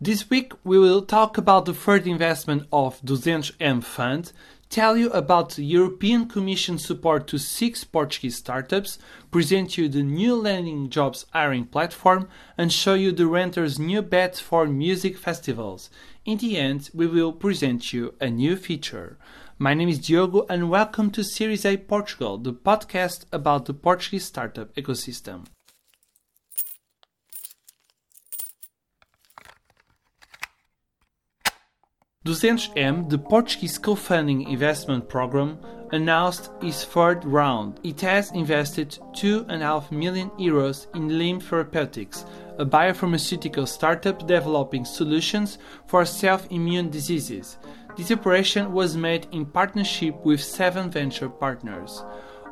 [0.00, 4.30] This week we will talk about the third investment of 200M Fund,
[4.70, 9.00] tell you about the European Commission support to six Portuguese startups,
[9.32, 14.36] present you the new Landing Jobs hiring platform, and show you the Renter's new bet
[14.36, 15.90] for music festivals.
[16.24, 19.18] In the end, we will present you a new feature.
[19.58, 24.26] My name is Diogo and welcome to Series A Portugal, the podcast about the Portuguese
[24.26, 25.46] startup ecosystem.
[32.28, 35.58] 200M, the Portuguese co-funding investment program,
[35.92, 37.80] announced its third round.
[37.82, 42.26] It has invested 2.5 million euros in Limb Therapeutics,
[42.58, 45.56] a biopharmaceutical startup developing solutions
[45.86, 47.56] for self-immune diseases.
[47.96, 52.04] This operation was made in partnership with Seventure Partners.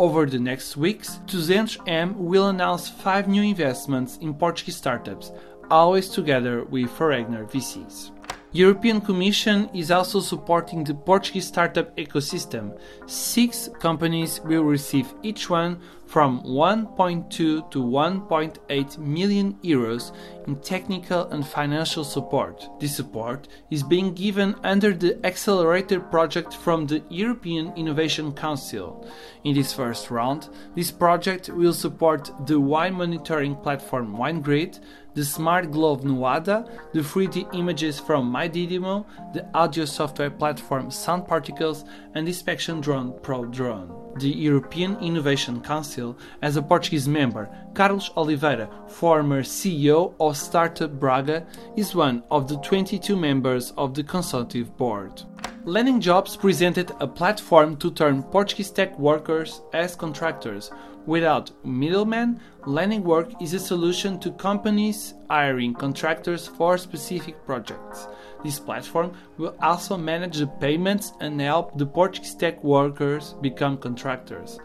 [0.00, 5.30] Over the next weeks, 200M will announce five new investments in Portuguese startups,
[5.70, 8.10] always together with Foregner VCs.
[8.52, 12.76] European Commission is also supporting the Portuguese startup ecosystem.
[13.06, 15.78] Six companies will receive each one
[16.10, 20.10] from 1.2 to 1.8 million euros
[20.48, 22.68] in technical and financial support.
[22.80, 29.08] This support is being given under the Accelerator project from the European Innovation Council.
[29.44, 34.80] In this first round, this project will support the wine monitoring platform WineGrid,
[35.14, 41.84] the smart glove Nuada, the 3D images from MyDidimo, the audio software platform Sound Particles,
[42.14, 44.09] and inspection drone Pro Drone.
[44.16, 51.46] The European Innovation Council as a Portuguese member, Carlos Oliveira, former CEO of Startup Braga,
[51.76, 55.22] is one of the 22 members of the consultative board.
[55.64, 60.70] Landing Jobs presented a platform to turn Portuguese tech workers as contractors.
[61.04, 68.08] Without middlemen, Landing Work is a solution to companies hiring contractors for specific projects.
[68.42, 74.58] This platform will also manage the payments and help the Portuguese tech workers become contractors.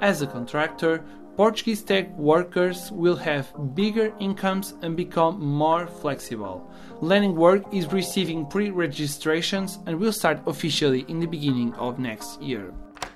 [0.00, 1.04] As a contractor,
[1.40, 6.70] Portuguese tech workers will have bigger incomes and become more flexible.
[7.00, 12.42] Landing Work is receiving pre registrations and will start officially in the beginning of next
[12.42, 12.74] year.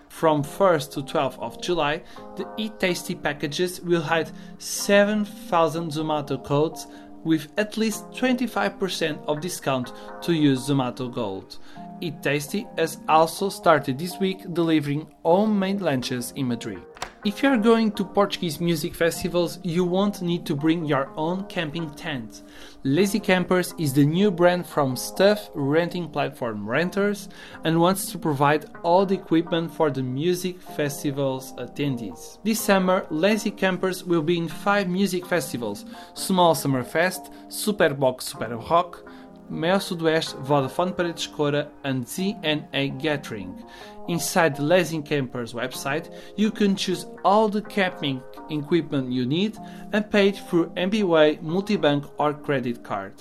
[0.08, 2.02] From 1st to 12th of July,
[2.36, 6.86] the Eat Tasty packages will hide 7,000 Zomato codes
[7.24, 9.92] with at least 25% of discount
[10.22, 11.58] to use Zomato Gold.
[12.00, 16.82] Eat Tasty has also started this week delivering homemade lunches in Madrid.
[17.24, 21.44] If you are going to Portuguese music festivals, you won't need to bring your own
[21.44, 22.42] camping tent.
[22.82, 27.30] Lazy Campers is the new brand from stuff renting platform Renters
[27.64, 32.36] and wants to provide all the equipment for the music festivals attendees.
[32.44, 38.20] This summer, Lazy Campers will be in five music festivals: Sumol Summer Fest, Super Bock
[38.20, 39.02] Super Rock,
[39.50, 43.64] MEO Sudoeste, Vodafone Paredes Coura, and ZNA Gathering.
[44.08, 49.56] Inside the Lazy Campers website, you can choose all the camping equipment you need
[49.92, 53.14] and pay it through MBWay, Multibanco, or credit card.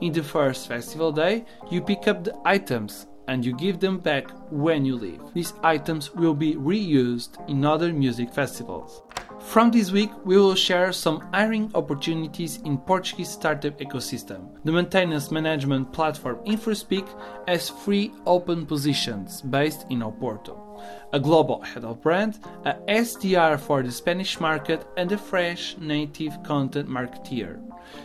[0.00, 4.30] In the first festival day, you pick up the items and you give them back
[4.50, 5.20] when you leave.
[5.34, 9.02] These items will be reused in other music festivals.
[9.46, 14.48] From this week, we will share some hiring opportunities in Portuguese startup ecosystem.
[14.64, 17.06] The maintenance management platform InfraSpeak
[17.46, 20.80] has three open positions based in Oporto.
[21.12, 26.42] A global head of brand, a SDR for the Spanish market, and a fresh native
[26.42, 27.60] content marketeer.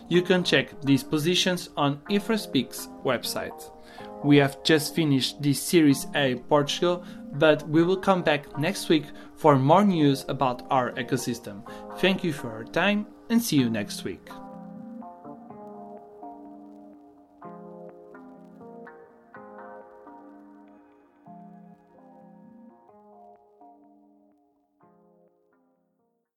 [0.10, 3.72] You can check these positions on InfraSpeak's website.
[4.24, 7.04] We have just finished this Series A Portugal,
[7.34, 11.62] but we will come back next week for more news about our ecosystem.
[12.00, 14.28] Thank you for your time and see you next week.